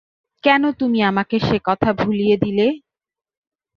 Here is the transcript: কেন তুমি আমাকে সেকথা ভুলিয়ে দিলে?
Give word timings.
কেন 0.43 0.63
তুমি 0.71 0.99
আমাকে 1.03 1.35
সেকথা 1.39 1.89
ভুলিয়ে 1.99 2.35
দিলে? 2.37 2.67